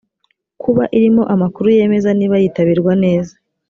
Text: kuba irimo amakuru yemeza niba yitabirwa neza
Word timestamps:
kuba 0.61 0.83
irimo 0.97 1.23
amakuru 1.33 1.67
yemeza 1.77 2.09
niba 2.17 2.35
yitabirwa 2.41 2.93
neza 3.03 3.33